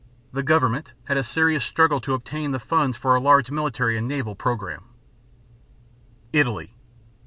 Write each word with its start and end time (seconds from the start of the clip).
The 0.33 0.41
government 0.41 0.93
had 1.03 1.17
a 1.17 1.23
serious 1.23 1.63
struggle 1.63 2.01
to 2.01 2.15
obtain 2.15 2.53
the 2.53 2.59
funds 2.59 2.97
for 2.97 3.13
a 3.13 3.19
large 3.21 3.51
military 3.51 3.99
and 3.99 4.07
naval 4.07 4.33
program. 4.33 4.85
ITALY. 6.33 6.73